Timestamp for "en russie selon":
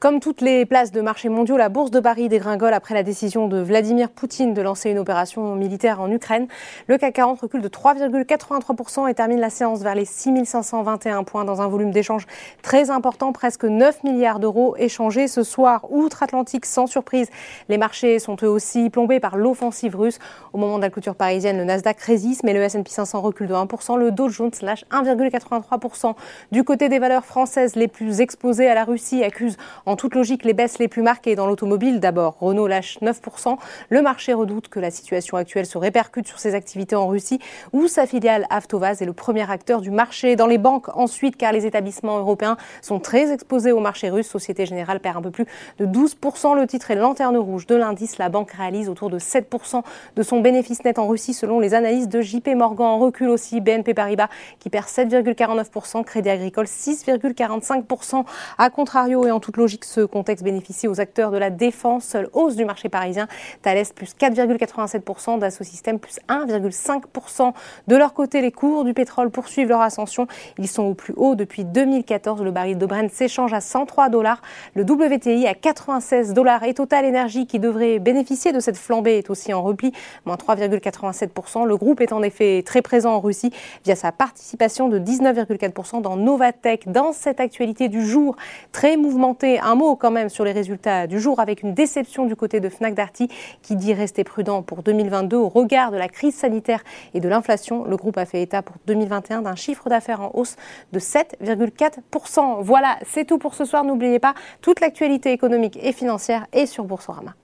51.00-51.58